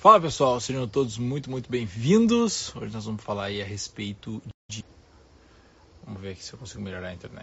Fala 0.00 0.20
pessoal, 0.20 0.60
sejam 0.60 0.86
todos 0.86 1.18
muito, 1.18 1.50
muito 1.50 1.68
bem-vindos. 1.68 2.72
Hoje 2.76 2.94
nós 2.94 3.04
vamos 3.04 3.20
falar 3.20 3.46
aí 3.46 3.60
a 3.60 3.64
respeito 3.64 4.40
de. 4.70 4.84
Vamos 6.04 6.22
ver 6.22 6.30
aqui 6.30 6.44
se 6.44 6.52
eu 6.52 6.58
consigo 6.60 6.80
melhorar 6.80 7.08
a 7.08 7.14
internet. 7.14 7.42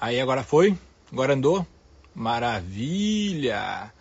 Aí 0.00 0.20
agora 0.20 0.42
foi? 0.42 0.76
Agora 1.12 1.34
andou? 1.34 1.64
Maravilha! 2.12 3.94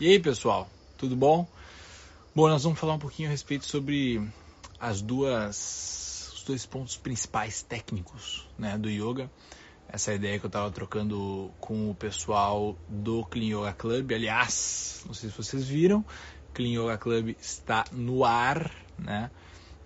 E 0.00 0.08
aí 0.08 0.18
pessoal, 0.18 0.68
tudo 0.98 1.14
bom? 1.14 1.46
Bom, 2.34 2.48
nós 2.48 2.64
vamos 2.64 2.80
falar 2.80 2.94
um 2.94 2.98
pouquinho 2.98 3.28
a 3.28 3.30
respeito 3.30 3.64
sobre 3.64 4.20
as 4.80 5.00
duas, 5.00 6.32
os 6.34 6.42
dois 6.42 6.66
pontos 6.66 6.96
principais 6.96 7.62
técnicos 7.62 8.44
né, 8.58 8.76
do 8.76 8.90
yoga 8.90 9.30
essa 9.92 10.14
ideia 10.14 10.38
que 10.38 10.46
eu 10.46 10.48
estava 10.48 10.70
trocando 10.70 11.50
com 11.58 11.90
o 11.90 11.94
pessoal 11.94 12.76
do 12.88 13.24
Clean 13.24 13.58
Yoga 13.58 13.72
Club. 13.72 14.12
Aliás, 14.12 15.02
não 15.04 15.12
sei 15.12 15.30
se 15.30 15.36
vocês 15.36 15.66
viram, 15.66 16.04
Clean 16.52 16.82
Yoga 16.82 16.98
Club 16.98 17.36
está 17.40 17.84
no 17.92 18.24
ar, 18.24 18.70
né? 18.98 19.30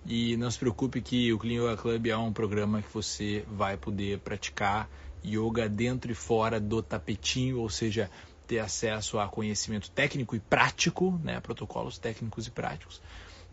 E 0.05 0.37
não 0.37 0.51
se 0.51 0.59
preocupe 0.59 1.01
que 1.01 1.33
o 1.33 1.39
Clean 1.39 1.63
Yoga 1.63 1.77
Club 1.77 2.07
é 2.07 2.17
um 2.17 2.31
programa 2.31 2.81
que 2.81 2.93
você 2.93 3.43
vai 3.47 3.75
poder 3.75 4.19
praticar 4.19 4.89
yoga 5.23 5.67
dentro 5.67 6.11
e 6.11 6.15
fora 6.15 6.59
do 6.59 6.83
tapetinho, 6.83 7.59
ou 7.59 7.69
seja, 7.69 8.09
ter 8.45 8.59
acesso 8.59 9.17
a 9.17 9.27
conhecimento 9.27 9.89
técnico 9.89 10.35
e 10.35 10.39
prático, 10.39 11.19
né, 11.23 11.39
protocolos 11.39 11.97
técnicos 11.97 12.45
e 12.45 12.51
práticos, 12.51 13.01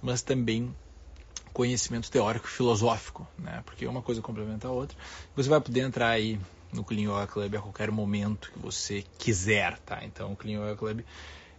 mas 0.03 0.21
também 0.21 0.75
conhecimento 1.53 2.11
teórico 2.11 2.47
e 2.47 2.51
filosófico, 2.51 3.27
né, 3.39 3.63
porque 3.65 3.87
uma 3.87 4.03
coisa 4.03 4.21
complementa 4.21 4.69
a 4.69 4.71
outra. 4.71 4.97
Você 5.35 5.49
vai 5.49 5.61
poder 5.61 5.81
entrar 5.81 6.09
aí 6.09 6.39
no 6.73 6.85
Clean 6.85 7.11
Yoga 7.11 7.27
Club 7.27 7.55
a 7.55 7.61
qualquer 7.61 7.91
momento 7.91 8.51
que 8.53 8.59
você 8.59 9.05
quiser, 9.19 9.79
tá? 9.81 10.05
Então 10.05 10.33
o 10.33 10.37
Clean 10.37 10.59
Yoga 10.59 10.77
Club 10.77 11.01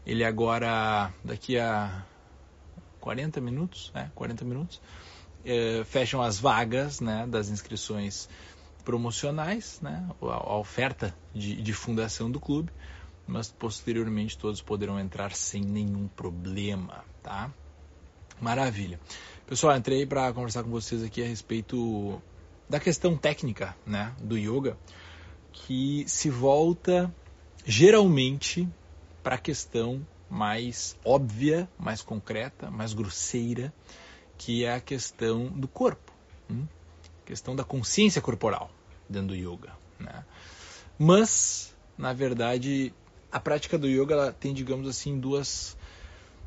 ele 0.05 0.23
agora, 0.23 1.13
daqui 1.23 1.57
a 1.57 2.05
40 2.99 3.41
minutos, 3.41 3.91
é, 3.95 4.09
40 4.16 4.45
minutos, 4.45 4.81
é, 5.45 5.83
fecham 5.86 6.22
as 6.22 6.39
vagas 6.39 7.00
né, 7.00 7.27
das 7.27 7.50
inscrições 7.50 8.30
promocionais, 8.83 9.80
né, 9.81 10.08
a, 10.22 10.25
a 10.25 10.58
oferta 10.58 11.16
de, 11.33 11.61
de 11.61 11.73
fundação 11.73 12.30
do 12.30 12.39
clube, 12.39 12.72
mas 13.25 13.50
posteriormente 13.50 14.38
todos 14.38 14.61
poderão 14.61 15.00
entrar 15.00 15.33
sem 15.33 15.61
nenhum 15.61 16.08
problema, 16.08 17.05
tá? 17.22 17.52
Maravilha. 18.42 18.99
Pessoal, 19.47 19.77
entrei 19.77 20.05
para 20.05 20.33
conversar 20.33 20.64
com 20.64 20.70
vocês 20.70 21.02
aqui 21.03 21.23
a 21.23 21.25
respeito 21.25 22.22
da 22.70 22.80
questão 22.80 23.17
técnica, 23.17 23.75
né, 23.86 24.14
do 24.22 24.38
yoga, 24.38 24.77
que 25.52 26.03
se 26.08 26.30
volta 26.30 27.14
geralmente 27.66 28.67
para 29.23 29.35
a 29.35 29.38
questão 29.38 30.05
mais 30.29 30.97
óbvia, 31.05 31.69
mais 31.79 32.02
concreta, 32.02 32.69
mais 32.69 32.93
grosseira, 32.93 33.73
que 34.38 34.65
é 34.65 34.73
a 34.73 34.81
questão 34.81 35.47
do 35.47 35.67
corpo, 35.67 36.11
a 36.49 37.25
questão 37.25 37.55
da 37.55 37.63
consciência 37.63 38.21
corporal 38.21 38.69
dentro 39.07 39.30
do 39.30 39.35
yoga. 39.35 39.71
Né? 39.99 40.25
Mas, 40.99 41.73
na 41.97 42.13
verdade, 42.13 42.93
a 43.31 43.39
prática 43.39 43.77
do 43.77 43.88
yoga 43.88 44.33
tem, 44.33 44.53
digamos 44.53 44.88
assim, 44.88 45.19
duas, 45.19 45.77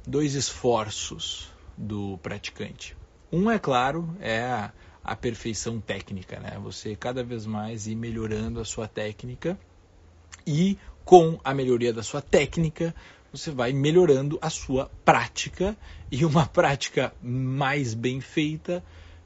dois 0.07 0.35
esforços 0.35 1.51
do 1.77 2.19
praticante. 2.19 2.97
Um, 3.33 3.51
é 3.51 3.59
claro, 3.59 4.17
é 4.21 4.43
a, 4.43 4.73
a 5.03 5.17
perfeição 5.17 5.81
técnica, 5.81 6.39
né? 6.39 6.59
Você 6.63 6.95
cada 6.95 7.25
vez 7.25 7.45
mais 7.45 7.87
ir 7.87 7.97
melhorando 7.97 8.61
a 8.61 8.65
sua 8.65 8.87
técnica 8.87 9.59
e 10.47 10.79
com 11.07 11.39
a 11.45 11.55
melhoria 11.55 11.93
da 11.93 12.03
sua 12.03 12.21
técnica, 12.21 12.93
você 13.33 13.51
vai 13.51 13.73
melhorando 13.73 14.39
a 14.43 14.51
sua 14.51 14.91
prática 15.05 15.77
e 16.11 16.25
uma 16.25 16.45
prática 16.51 17.15
mais 17.23 17.95
bem 17.95 18.21
feita 18.21 18.83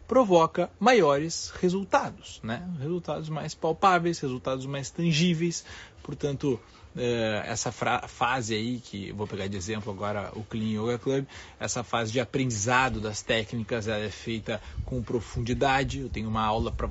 provoca 0.07 0.69
maiores 0.79 1.51
resultados, 1.61 2.41
né? 2.43 2.69
Resultados 2.81 3.29
mais 3.29 3.55
palpáveis, 3.55 4.19
resultados 4.19 4.67
mais 4.67 4.91
tangíveis. 4.91 5.65
Portanto, 6.03 6.61
eh, 6.97 7.45
essa 7.47 7.71
fase 7.71 8.55
aí 8.55 8.81
que 8.81 9.13
vou 9.13 9.27
pegar 9.27 9.47
de 9.47 9.57
exemplo 9.57 9.93
agora 9.93 10.33
o 10.35 10.43
Clean 10.43 10.83
Yoga 10.83 10.99
Club, 10.99 11.25
essa 11.61 11.85
fase 11.85 12.11
de 12.11 12.19
aprendizado 12.19 13.01
das 13.01 13.23
técnicas 13.23 13.87
ela 13.87 14.05
é 14.05 14.11
feita 14.11 14.61
com 14.85 15.01
profundidade. 15.01 16.01
Eu 16.01 16.09
tenho 16.11 16.29
uma 16.29 16.43
aula 16.43 16.73
para 16.73 16.89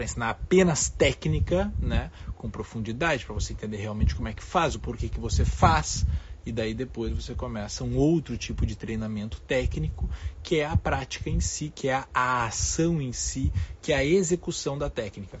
para 0.00 0.04
ensinar 0.06 0.30
apenas 0.30 0.88
técnica, 0.88 1.70
né, 1.78 2.10
com 2.34 2.50
profundidade, 2.50 3.26
para 3.26 3.34
você 3.34 3.52
entender 3.52 3.76
realmente 3.76 4.14
como 4.14 4.28
é 4.28 4.32
que 4.32 4.42
faz, 4.42 4.74
o 4.74 4.80
porquê 4.80 5.10
que 5.10 5.20
você 5.20 5.44
faz, 5.44 6.06
e 6.46 6.50
daí 6.50 6.72
depois 6.72 7.12
você 7.12 7.34
começa 7.34 7.84
um 7.84 7.98
outro 7.98 8.38
tipo 8.38 8.64
de 8.64 8.76
treinamento 8.76 9.38
técnico, 9.42 10.10
que 10.42 10.60
é 10.60 10.64
a 10.64 10.74
prática 10.74 11.28
em 11.28 11.38
si, 11.38 11.70
que 11.70 11.88
é 11.88 12.02
a 12.14 12.46
ação 12.46 12.98
em 12.98 13.12
si, 13.12 13.52
que 13.82 13.92
é 13.92 13.96
a 13.96 14.04
execução 14.04 14.78
da 14.78 14.88
técnica. 14.88 15.38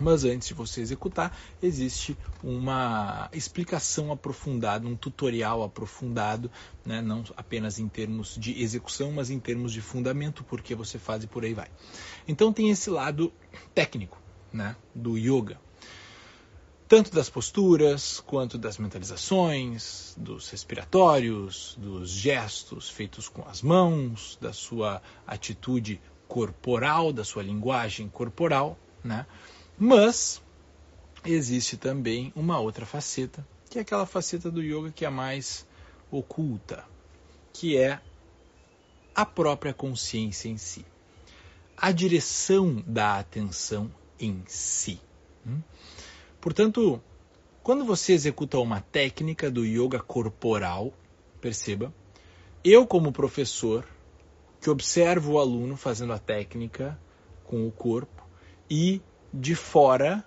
Mas 0.00 0.24
antes 0.24 0.48
de 0.48 0.54
você 0.54 0.80
executar, 0.80 1.36
existe 1.62 2.16
uma 2.42 3.28
explicação 3.34 4.10
aprofundada, 4.10 4.88
um 4.88 4.96
tutorial 4.96 5.62
aprofundado, 5.62 6.50
né? 6.86 7.02
não 7.02 7.22
apenas 7.36 7.78
em 7.78 7.86
termos 7.86 8.34
de 8.34 8.62
execução, 8.62 9.12
mas 9.12 9.28
em 9.28 9.38
termos 9.38 9.74
de 9.74 9.82
fundamento, 9.82 10.42
porque 10.42 10.74
você 10.74 10.98
faz 10.98 11.22
e 11.22 11.26
por 11.26 11.44
aí 11.44 11.52
vai. 11.52 11.68
Então 12.26 12.50
tem 12.50 12.70
esse 12.70 12.88
lado 12.88 13.30
técnico 13.74 14.18
né? 14.50 14.74
do 14.94 15.18
yoga. 15.18 15.60
Tanto 16.88 17.14
das 17.14 17.28
posturas, 17.28 18.20
quanto 18.20 18.58
das 18.58 18.78
mentalizações, 18.78 20.14
dos 20.16 20.48
respiratórios, 20.48 21.76
dos 21.78 22.10
gestos 22.10 22.88
feitos 22.88 23.28
com 23.28 23.46
as 23.46 23.62
mãos, 23.62 24.36
da 24.40 24.52
sua 24.52 25.00
atitude 25.24 26.00
corporal, 26.26 27.12
da 27.12 27.22
sua 27.22 27.42
linguagem 27.42 28.08
corporal, 28.08 28.76
né? 29.04 29.26
Mas 29.82 30.42
existe 31.24 31.78
também 31.78 32.34
uma 32.36 32.60
outra 32.60 32.84
faceta, 32.84 33.48
que 33.70 33.78
é 33.78 33.80
aquela 33.80 34.04
faceta 34.04 34.50
do 34.50 34.60
yoga 34.60 34.92
que 34.92 35.06
é 35.06 35.08
mais 35.08 35.66
oculta, 36.10 36.84
que 37.50 37.78
é 37.78 37.98
a 39.14 39.24
própria 39.24 39.72
consciência 39.72 40.50
em 40.50 40.58
si. 40.58 40.84
A 41.74 41.90
direção 41.92 42.84
da 42.86 43.18
atenção 43.18 43.90
em 44.18 44.44
si. 44.46 45.00
Hum? 45.46 45.62
Portanto, 46.42 47.02
quando 47.62 47.82
você 47.82 48.12
executa 48.12 48.58
uma 48.58 48.82
técnica 48.82 49.50
do 49.50 49.64
yoga 49.64 49.98
corporal, 49.98 50.92
perceba, 51.40 51.90
eu 52.62 52.86
como 52.86 53.12
professor 53.12 53.88
que 54.60 54.68
observo 54.68 55.32
o 55.32 55.38
aluno 55.38 55.74
fazendo 55.74 56.12
a 56.12 56.18
técnica 56.18 57.00
com 57.44 57.66
o 57.66 57.72
corpo 57.72 58.28
e 58.68 59.00
de 59.32 59.54
fora, 59.54 60.24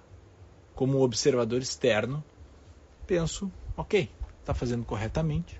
como 0.75 1.01
observador 1.01 1.61
externo, 1.61 2.23
penso, 3.05 3.51
ok, 3.75 4.09
está 4.39 4.53
fazendo 4.53 4.85
corretamente. 4.85 5.59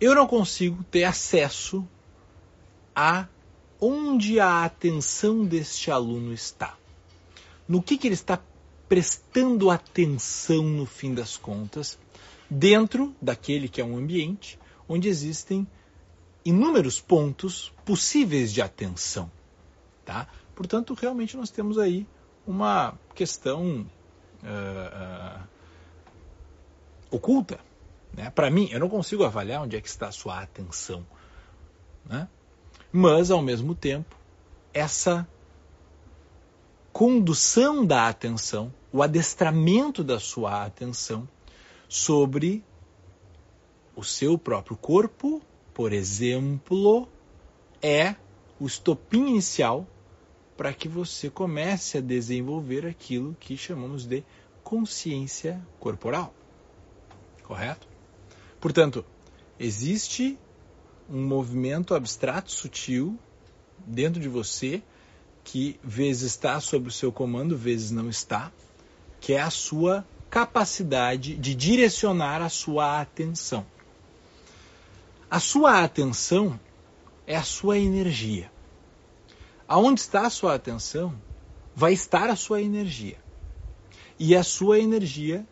Eu 0.00 0.14
não 0.14 0.26
consigo 0.26 0.82
ter 0.84 1.04
acesso 1.04 1.86
a 2.94 3.26
onde 3.80 4.38
a 4.40 4.64
atenção 4.64 5.44
deste 5.44 5.90
aluno 5.90 6.32
está. 6.32 6.76
No 7.68 7.82
que, 7.82 7.96
que 7.96 8.08
ele 8.08 8.14
está 8.14 8.40
prestando 8.88 9.70
atenção 9.70 10.62
no 10.64 10.86
fim 10.86 11.14
das 11.14 11.36
contas, 11.36 11.98
dentro 12.48 13.14
daquele 13.20 13.68
que 13.68 13.80
é 13.80 13.84
um 13.84 13.96
ambiente 13.96 14.58
onde 14.88 15.08
existem 15.08 15.66
inúmeros 16.44 17.00
pontos 17.00 17.72
possíveis 17.84 18.52
de 18.52 18.60
atenção. 18.60 19.30
Tá? 20.04 20.28
Portanto, 20.54 20.94
realmente 20.94 21.36
nós 21.36 21.50
temos 21.50 21.78
aí 21.78 22.06
uma 22.46 22.94
questão 23.14 23.86
uh, 24.42 25.40
uh, 25.40 25.48
oculta. 27.10 27.58
Né? 28.12 28.30
Para 28.30 28.50
mim, 28.50 28.68
eu 28.70 28.80
não 28.80 28.88
consigo 28.88 29.24
avaliar 29.24 29.62
onde 29.62 29.76
é 29.76 29.80
que 29.80 29.88
está 29.88 30.08
a 30.08 30.12
sua 30.12 30.40
atenção. 30.40 31.06
Né? 32.04 32.28
Mas, 32.90 33.30
ao 33.30 33.40
mesmo 33.40 33.74
tempo, 33.74 34.16
essa 34.74 35.26
condução 36.92 37.86
da 37.86 38.08
atenção, 38.08 38.72
o 38.92 39.02
adestramento 39.02 40.04
da 40.04 40.20
sua 40.20 40.64
atenção 40.64 41.26
sobre 41.88 42.62
o 43.96 44.02
seu 44.02 44.36
próprio 44.36 44.76
corpo, 44.76 45.40
por 45.72 45.92
exemplo, 45.92 47.08
é 47.80 48.14
o 48.60 48.66
estopim 48.66 49.28
inicial 49.28 49.86
para 50.56 50.72
que 50.72 50.88
você 50.88 51.30
comece 51.30 51.98
a 51.98 52.00
desenvolver 52.00 52.86
aquilo 52.86 53.36
que 53.40 53.56
chamamos 53.56 54.04
de 54.04 54.24
consciência 54.62 55.60
corporal. 55.80 56.34
Correto? 57.42 57.86
Portanto, 58.60 59.04
existe 59.58 60.38
um 61.08 61.26
movimento 61.26 61.94
abstrato 61.94 62.52
sutil 62.52 63.18
dentro 63.86 64.20
de 64.20 64.28
você 64.28 64.82
que 65.44 65.78
vezes 65.82 66.32
está 66.32 66.60
sob 66.60 66.88
o 66.88 66.92
seu 66.92 67.10
comando, 67.10 67.56
vezes 67.56 67.90
não 67.90 68.08
está, 68.08 68.52
que 69.20 69.32
é 69.32 69.40
a 69.40 69.50
sua 69.50 70.06
capacidade 70.30 71.36
de 71.36 71.54
direcionar 71.54 72.40
a 72.40 72.48
sua 72.48 73.00
atenção. 73.00 73.66
A 75.30 75.40
sua 75.40 75.82
atenção 75.82 76.58
é 77.26 77.36
a 77.36 77.42
sua 77.42 77.78
energia. 77.78 78.50
Aonde 79.72 80.02
está 80.02 80.26
a 80.26 80.28
sua 80.28 80.54
atenção, 80.54 81.18
vai 81.74 81.94
estar 81.94 82.28
a 82.28 82.36
sua 82.36 82.60
energia. 82.60 83.16
E 84.18 84.36
a 84.36 84.44
sua 84.44 84.78
energia, 84.78 85.46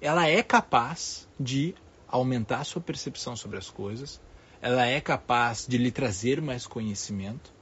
ela 0.00 0.28
é 0.28 0.40
capaz 0.40 1.28
de 1.36 1.74
aumentar 2.06 2.60
a 2.60 2.64
sua 2.64 2.80
percepção 2.80 3.34
sobre 3.34 3.58
as 3.58 3.68
coisas, 3.68 4.20
ela 4.62 4.86
é 4.86 5.00
capaz 5.00 5.66
de 5.66 5.78
lhe 5.78 5.90
trazer 5.90 6.40
mais 6.40 6.64
conhecimento. 6.64 7.52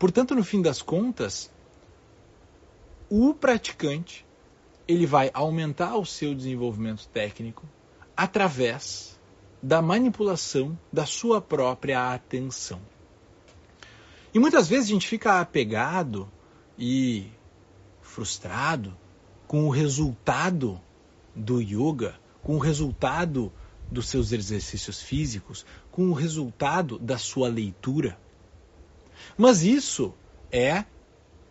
Portanto, 0.00 0.34
no 0.34 0.42
fim 0.42 0.60
das 0.60 0.82
contas, 0.82 1.48
o 3.08 3.32
praticante 3.34 4.26
ele 4.88 5.06
vai 5.06 5.30
aumentar 5.32 5.94
o 5.94 6.04
seu 6.04 6.34
desenvolvimento 6.34 7.06
técnico 7.06 7.64
através 8.16 9.16
da 9.62 9.80
manipulação 9.80 10.76
da 10.92 11.06
sua 11.06 11.40
própria 11.40 12.12
atenção. 12.12 12.80
E 14.34 14.38
muitas 14.38 14.68
vezes 14.68 14.86
a 14.86 14.92
gente 14.92 15.06
fica 15.06 15.40
apegado 15.40 16.30
e 16.78 17.26
frustrado 18.00 18.96
com 19.46 19.64
o 19.66 19.70
resultado 19.70 20.80
do 21.34 21.60
yoga, 21.60 22.18
com 22.42 22.56
o 22.56 22.58
resultado 22.58 23.52
dos 23.90 24.08
seus 24.08 24.32
exercícios 24.32 25.02
físicos, 25.02 25.66
com 25.90 26.08
o 26.08 26.14
resultado 26.14 26.98
da 26.98 27.18
sua 27.18 27.48
leitura. 27.48 28.18
Mas 29.36 29.62
isso 29.62 30.14
é 30.50 30.84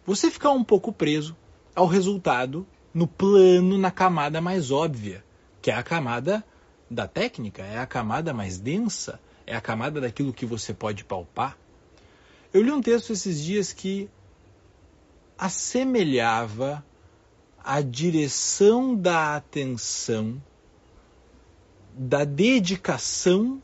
você 0.06 0.32
ficar 0.32 0.52
um 0.52 0.64
pouco 0.64 0.92
preso 0.92 1.36
ao 1.76 1.86
resultado 1.86 2.66
no 2.94 3.08
plano, 3.08 3.78
na 3.78 3.92
camada 3.92 4.42
mais 4.42 4.72
óbvia, 4.72 5.24
que 5.62 5.70
é 5.70 5.76
a 5.76 5.84
camada 5.84 6.44
da 6.90 7.08
técnica, 7.08 7.64
é 7.64 7.78
a 7.78 7.86
camada 7.86 8.34
mais 8.34 8.60
densa, 8.60 9.20
é 9.46 9.56
a 9.56 9.62
camada 9.62 10.02
daquilo 10.02 10.34
que 10.34 10.46
você 10.46 10.74
pode 10.74 11.06
palpar. 11.06 11.58
Eu 12.54 12.62
li 12.62 12.72
um 12.72 12.82
texto 12.82 13.14
esses 13.14 13.42
dias 13.42 13.72
que 13.72 14.10
assemelhava 15.38 16.86
a 17.64 17.82
direção 17.82 18.94
da 18.94 19.36
atenção, 19.36 20.42
da 21.94 22.26
dedicação 22.26 23.62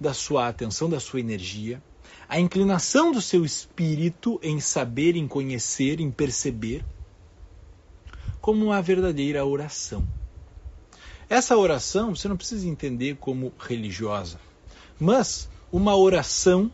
da 0.00 0.14
sua 0.14 0.48
atenção, 0.48 0.88
da 0.88 0.98
sua 0.98 1.20
energia, 1.20 1.82
a 2.28 2.40
inclinação 2.40 3.12
do 3.12 3.20
seu 3.20 3.44
espírito 3.44 4.40
em 4.42 4.58
saber, 4.58 5.16
em 5.16 5.28
conhecer, 5.28 6.00
em 6.00 6.10
perceber, 6.10 6.84
como 8.40 8.64
uma 8.64 8.80
verdadeira 8.80 9.44
oração. 9.44 10.06
Essa 11.28 11.56
oração 11.56 12.14
você 12.14 12.28
não 12.28 12.36
precisa 12.36 12.66
entender 12.66 13.16
como 13.16 13.52
religiosa, 13.58 14.40
mas 14.98 15.48
uma 15.70 15.96
oração 15.96 16.70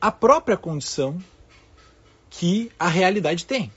a 0.00 0.12
própria 0.12 0.56
condição 0.56 1.18
que 2.30 2.70
a 2.78 2.88
realidade 2.88 3.46
tem. 3.46 3.72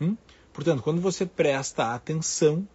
Hum? 0.00 0.16
Portanto, 0.52 0.82
quando 0.82 1.00
você 1.00 1.24
presta 1.24 1.94
atenção 1.94 2.66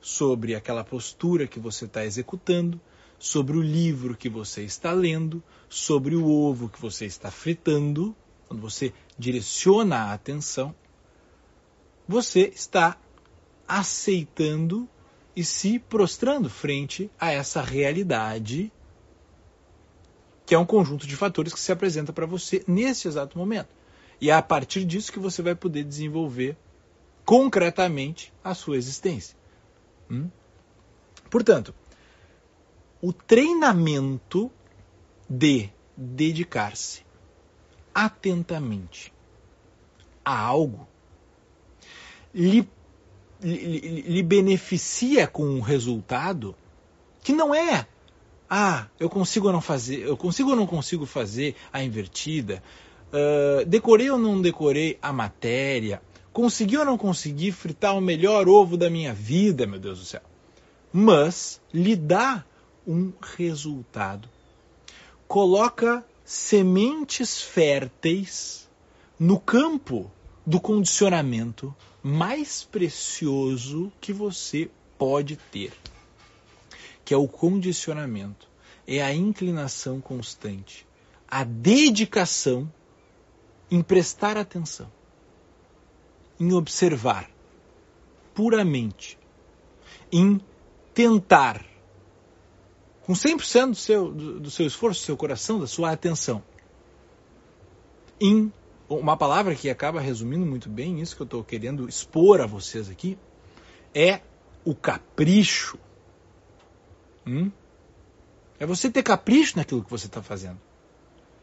sobre 0.00 0.54
aquela 0.54 0.84
postura 0.84 1.46
que 1.46 1.58
você 1.58 1.86
está 1.86 2.04
executando, 2.04 2.80
sobre 3.18 3.56
o 3.56 3.62
livro 3.62 4.16
que 4.16 4.28
você 4.28 4.62
está 4.62 4.92
lendo, 4.92 5.42
sobre 5.68 6.14
o 6.14 6.28
ovo 6.28 6.68
que 6.68 6.80
você 6.80 7.06
está 7.06 7.30
fritando, 7.30 8.14
quando 8.46 8.60
você 8.60 8.92
direciona 9.18 9.96
a 9.96 10.12
atenção, 10.12 10.74
você 12.06 12.52
está 12.54 12.98
aceitando 13.66 14.86
e 15.34 15.42
se 15.42 15.78
prostrando 15.78 16.50
frente 16.50 17.10
a 17.18 17.32
essa 17.32 17.62
realidade 17.62 18.70
que 20.46 20.54
é 20.54 20.58
um 20.58 20.66
conjunto 20.66 21.06
de 21.06 21.16
fatores 21.16 21.52
que 21.52 21.60
se 21.60 21.72
apresenta 21.72 22.12
para 22.12 22.26
você 22.26 22.62
nesse 22.66 23.08
exato 23.08 23.38
momento. 23.38 23.68
E 24.20 24.30
é 24.30 24.34
a 24.34 24.42
partir 24.42 24.84
disso 24.84 25.12
que 25.12 25.18
você 25.18 25.42
vai 25.42 25.54
poder 25.54 25.84
desenvolver 25.84 26.56
concretamente 27.24 28.32
a 28.42 28.54
sua 28.54 28.76
existência. 28.76 29.36
Hum? 30.10 30.28
Portanto, 31.30 31.74
o 33.00 33.12
treinamento 33.12 34.50
de 35.28 35.70
dedicar-se 35.96 37.04
atentamente 37.94 39.12
a 40.24 40.38
algo 40.38 40.86
lhe, 42.34 42.68
lhe, 43.40 44.02
lhe 44.02 44.22
beneficia 44.22 45.26
com 45.26 45.44
um 45.44 45.60
resultado 45.60 46.54
que 47.22 47.32
não 47.32 47.54
é 47.54 47.86
ah, 48.56 48.86
eu 49.00 49.10
consigo 49.10 49.48
ou 49.48 49.52
não 49.52 49.60
fazer, 49.60 50.02
eu 50.02 50.16
consigo 50.16 50.50
ou 50.50 50.54
não 50.54 50.64
consigo 50.64 51.04
fazer 51.04 51.56
a 51.72 51.82
invertida, 51.82 52.62
uh, 53.08 53.64
decorei 53.66 54.08
ou 54.08 54.16
não 54.16 54.40
decorei 54.40 54.96
a 55.02 55.12
matéria, 55.12 56.00
consegui 56.32 56.76
ou 56.76 56.84
não 56.84 56.96
consegui 56.96 57.50
fritar 57.50 57.98
o 57.98 58.00
melhor 58.00 58.48
ovo 58.48 58.76
da 58.76 58.88
minha 58.88 59.12
vida, 59.12 59.66
meu 59.66 59.80
Deus 59.80 59.98
do 59.98 60.04
céu. 60.04 60.20
Mas 60.92 61.60
lhe 61.72 61.96
dá 61.96 62.44
um 62.86 63.12
resultado. 63.36 64.28
Coloca 65.26 66.06
sementes 66.24 67.42
férteis 67.42 68.70
no 69.18 69.40
campo 69.40 70.08
do 70.46 70.60
condicionamento 70.60 71.74
mais 72.00 72.62
precioso 72.62 73.90
que 74.00 74.12
você 74.12 74.70
pode 74.96 75.34
ter, 75.50 75.72
que 77.04 77.12
é 77.12 77.16
o 77.16 77.28
condicionamento, 77.28 78.48
é 78.86 79.02
a 79.02 79.12
inclinação 79.12 80.00
constante, 80.00 80.86
a 81.28 81.44
dedicação 81.44 82.70
em 83.70 83.82
prestar 83.82 84.36
atenção, 84.36 84.90
em 86.38 86.52
observar 86.52 87.30
puramente, 88.34 89.18
em 90.12 90.40
tentar, 90.92 91.64
com 93.02 93.12
100% 93.12 93.70
do 93.70 93.76
seu, 93.76 94.12
do, 94.12 94.40
do 94.40 94.50
seu 94.50 94.66
esforço, 94.66 95.00
do 95.00 95.04
seu 95.04 95.16
coração, 95.16 95.60
da 95.60 95.66
sua 95.66 95.92
atenção, 95.92 96.42
em 98.20 98.52
uma 98.88 99.16
palavra 99.16 99.54
que 99.54 99.70
acaba 99.70 100.00
resumindo 100.00 100.44
muito 100.44 100.68
bem 100.68 101.00
isso 101.00 101.16
que 101.16 101.22
eu 101.22 101.26
estou 101.26 101.42
querendo 101.42 101.88
expor 101.88 102.40
a 102.40 102.46
vocês 102.46 102.88
aqui 102.88 103.18
é 103.94 104.20
o 104.64 104.74
capricho. 104.74 105.78
Hum? 107.26 107.50
É 108.58 108.66
você 108.66 108.90
ter 108.90 109.02
capricho 109.02 109.56
naquilo 109.56 109.82
que 109.82 109.90
você 109.90 110.06
está 110.06 110.22
fazendo. 110.22 110.58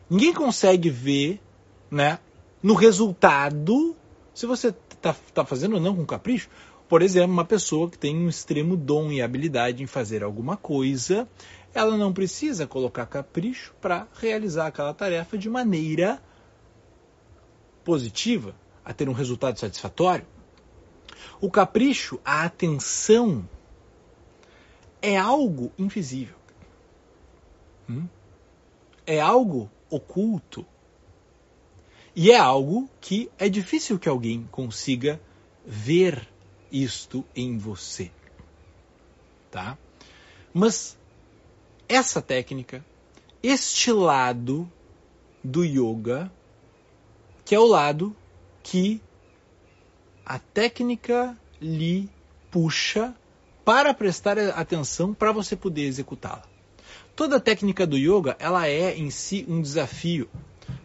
Ninguém 0.09 0.33
consegue 0.33 0.89
ver, 0.89 1.41
né, 1.89 2.19
no 2.61 2.73
resultado, 2.73 3.95
se 4.33 4.45
você 4.45 4.69
está 4.69 5.15
tá 5.33 5.45
fazendo 5.45 5.75
ou 5.75 5.79
não 5.81 5.95
com 5.95 6.05
capricho. 6.05 6.49
Por 6.87 7.01
exemplo, 7.01 7.31
uma 7.31 7.45
pessoa 7.45 7.89
que 7.89 7.97
tem 7.97 8.15
um 8.17 8.27
extremo 8.27 8.75
dom 8.75 9.11
e 9.11 9.21
habilidade 9.21 9.81
em 9.81 9.87
fazer 9.87 10.23
alguma 10.23 10.57
coisa, 10.57 11.27
ela 11.73 11.97
não 11.97 12.11
precisa 12.11 12.67
colocar 12.67 13.05
capricho 13.05 13.73
para 13.79 14.07
realizar 14.19 14.67
aquela 14.67 14.93
tarefa 14.93 15.37
de 15.37 15.49
maneira 15.49 16.21
positiva, 17.83 18.53
a 18.83 18.93
ter 18.93 19.07
um 19.07 19.13
resultado 19.13 19.57
satisfatório. 19.57 20.25
O 21.39 21.49
capricho, 21.49 22.19
a 22.25 22.43
atenção, 22.43 23.47
é 25.01 25.17
algo 25.17 25.71
invisível. 25.77 26.35
Hum? 27.89 28.07
É 29.05 29.19
algo 29.19 29.69
oculto. 29.89 30.65
E 32.15 32.31
é 32.31 32.37
algo 32.37 32.89
que 32.99 33.31
é 33.39 33.49
difícil 33.49 33.97
que 33.97 34.09
alguém 34.09 34.47
consiga 34.51 35.19
ver 35.65 36.27
isto 36.71 37.25
em 37.35 37.57
você. 37.57 38.11
Tá? 39.49 39.77
Mas 40.53 40.97
essa 41.87 42.21
técnica, 42.21 42.85
este 43.41 43.91
lado 43.91 44.71
do 45.43 45.63
yoga, 45.63 46.31
que 47.43 47.55
é 47.55 47.59
o 47.59 47.65
lado 47.65 48.15
que 48.61 49.01
a 50.25 50.37
técnica 50.39 51.37
lhe 51.59 52.09
puxa 52.49 53.15
para 53.63 53.93
prestar 53.93 54.37
atenção 54.39 55.13
para 55.13 55.31
você 55.31 55.55
poder 55.55 55.83
executá-la. 55.83 56.43
Toda 57.15 57.39
técnica 57.39 57.85
do 57.85 57.97
yoga, 57.97 58.35
ela 58.39 58.67
é 58.67 58.97
em 58.97 59.09
si 59.09 59.45
um 59.47 59.61
desafio, 59.61 60.29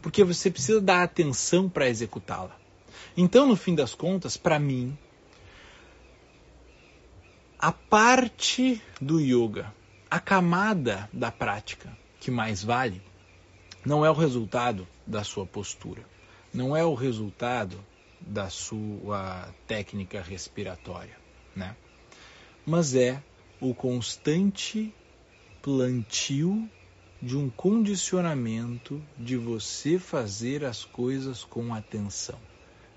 porque 0.03 0.25
você 0.25 0.51
precisa 0.51 0.81
dar 0.81 1.03
atenção 1.03 1.69
para 1.69 1.89
executá-la. 1.89 2.57
Então, 3.17 3.47
no 3.47 3.57
fim 3.57 3.75
das 3.75 3.95
contas, 3.95 4.37
para 4.37 4.59
mim, 4.59 4.97
a 7.59 7.73
parte 7.73 8.83
do 9.01 9.19
yoga, 9.21 9.73
a 10.11 10.21
camada 10.21 11.09
da 11.13 11.31
prática 11.31 11.97
que 12.21 12.31
mais 12.31 12.63
vale, 12.63 13.01
não 13.85 14.05
é 14.05 14.11
o 14.11 14.15
resultado 14.15 14.87
da 15.07 15.23
sua 15.23 15.47
postura 15.47 16.05
não 16.57 16.75
é 16.75 16.85
o 16.85 16.95
resultado 16.95 17.79
da 18.19 18.49
sua 18.49 19.49
técnica 19.67 20.23
respiratória, 20.23 21.17
né? 21.55 21.77
Mas 22.67 22.97
é 22.97 23.23
o 23.61 23.73
constante 23.73 24.93
plantio 25.63 26.69
de 27.23 27.37
um 27.37 27.49
condicionamento 27.49 29.01
de 29.17 29.37
você 29.37 30.01
fazer 30.01 30.65
as 30.65 30.85
coisas 30.85 31.45
com 31.45 31.73
atenção, 31.73 32.39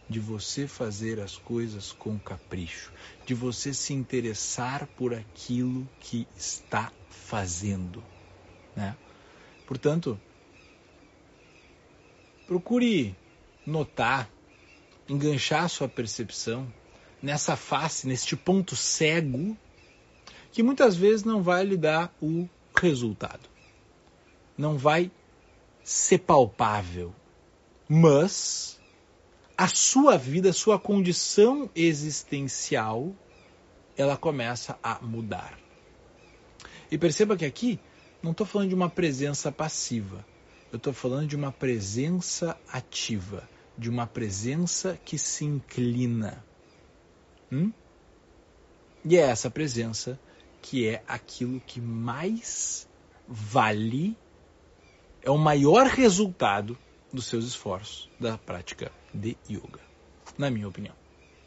de 0.10 0.20
você 0.20 0.68
fazer 0.68 1.20
as 1.20 1.38
coisas 1.38 1.92
com 1.92 2.18
capricho, 2.18 2.92
de 3.28 3.36
você 3.36 3.72
se 3.72 3.94
interessar 3.94 4.88
por 4.98 5.14
aquilo 5.14 5.88
que 6.00 6.28
está 6.36 6.92
fazendo, 7.08 8.04
né? 8.76 8.98
Portanto, 9.68 10.20
procure 12.48 13.16
notar, 13.68 14.28
enganchar 15.08 15.70
sua 15.70 15.88
percepção 15.88 16.68
nessa 17.22 17.56
face, 17.56 18.08
neste 18.08 18.36
ponto 18.36 18.76
cego, 18.76 19.58
que 20.52 20.64
muitas 20.64 20.96
vezes 20.96 21.24
não 21.24 21.42
vai 21.42 21.64
lhe 21.64 21.78
dar 21.78 22.14
o 22.22 22.48
resultado. 22.76 23.50
Não 24.58 24.78
vai 24.78 25.12
ser 25.84 26.20
palpável. 26.20 27.14
Mas 27.88 28.80
a 29.58 29.68
sua 29.68 30.18
vida, 30.18 30.50
a 30.50 30.54
sua 30.54 30.80
condição 30.80 31.70
existencial, 31.76 33.14
ela 33.98 34.16
começa 34.16 34.78
a 34.82 35.00
mudar. 35.02 35.60
E 36.92 36.98
perceba 36.98 37.36
que 37.36 37.46
aqui 37.46 37.80
não 38.22 38.32
estou 38.32 38.46
falando 38.46 38.70
de 38.70 38.76
uma 38.76 38.90
presença 38.90 39.52
passiva, 39.52 40.26
eu 40.72 40.78
estou 40.78 40.94
falando 40.94 41.28
de 41.28 41.36
uma 41.36 41.52
presença 41.52 42.56
ativa, 42.72 43.48
de 43.78 43.90
uma 43.90 44.06
presença 44.06 45.00
que 45.04 45.18
se 45.18 45.46
inclina. 45.46 46.44
Hum? 47.52 47.72
E 49.06 49.18
é 49.18 49.22
essa 49.22 49.50
presença 49.50 50.20
que 50.62 50.88
é 50.88 51.04
aquilo 51.08 51.60
que 51.62 51.80
mais 51.80 52.88
vale, 53.28 54.18
é 55.22 55.32
o 55.32 55.38
maior 55.38 55.88
resultado 55.88 56.78
dos 57.12 57.26
seus 57.26 57.46
esforços 57.46 58.10
da 58.20 58.38
prática 58.38 58.92
de 59.14 59.38
yoga, 59.50 59.80
na 60.38 60.50
minha 60.50 60.68
opinião. 60.68 60.96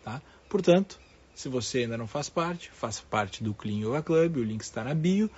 Tá? 0.03 0.23
Portanto, 0.49 0.99
se 1.35 1.49
você 1.49 1.79
ainda 1.79 1.97
não 1.97 2.07
faz 2.07 2.29
parte, 2.29 2.71
faça 2.71 3.03
parte 3.11 3.43
do 3.43 3.55
Clean 3.55 3.87
Yoga 3.87 4.03
Club, 4.03 4.37
o 4.37 4.45
link 4.45 4.63
está 4.63 4.83
na 4.83 4.95
bio 4.95 5.31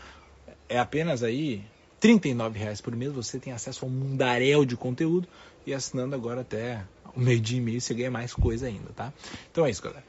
é 0.68 0.78
apenas 0.78 1.22
aí 1.22 1.64
R$ 2.02 2.20
reais 2.52 2.80
por 2.80 2.94
mês, 2.94 3.12
você 3.12 3.38
tem 3.38 3.52
acesso 3.52 3.84
a 3.84 3.88
um 3.88 3.90
mundaréu 3.90 4.64
de 4.64 4.76
conteúdo 4.76 5.26
e 5.66 5.72
assinando 5.72 6.14
agora 6.14 6.42
até 6.42 6.84
o 7.14 7.20
meio 7.20 7.40
dia 7.40 7.58
e 7.58 7.60
meio 7.60 7.80
você 7.80 7.94
ganha 7.94 8.10
mais 8.10 8.34
coisa 8.34 8.66
ainda, 8.66 8.90
tá? 8.92 9.12
Então 9.50 9.64
é 9.64 9.70
isso, 9.70 9.82
galera. 9.82 10.04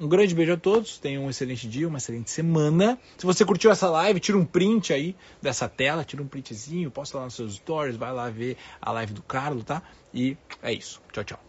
Um 0.00 0.08
grande 0.08 0.34
beijo 0.34 0.52
a 0.52 0.56
todos, 0.56 0.98
tenham 0.98 1.24
um 1.24 1.30
excelente 1.30 1.68
dia, 1.68 1.88
uma 1.88 1.98
excelente 1.98 2.30
semana. 2.30 2.98
Se 3.16 3.24
você 3.24 3.44
curtiu 3.44 3.70
essa 3.70 3.88
live, 3.88 4.20
tira 4.20 4.36
um 4.36 4.44
print 4.44 4.92
aí 4.92 5.16
dessa 5.40 5.68
tela, 5.68 6.04
tira 6.04 6.22
um 6.22 6.28
printzinho, 6.28 6.90
posta 6.90 7.18
lá 7.18 7.24
nos 7.24 7.34
seus 7.34 7.54
stories, 7.54 7.96
vai 7.96 8.12
lá 8.12 8.28
ver 8.28 8.56
a 8.80 8.92
live 8.92 9.14
do 9.14 9.22
Carlos, 9.22 9.64
tá? 9.64 9.82
E 10.12 10.36
é 10.62 10.72
isso. 10.72 11.00
Tchau, 11.12 11.24
tchau. 11.24 11.45